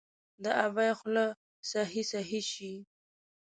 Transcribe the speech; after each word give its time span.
د 0.43 0.45
ابۍ 0.65 0.91
خوله 0.99 1.25
سخي، 1.71 2.03
سخي 2.11 2.41
شي 2.51 2.73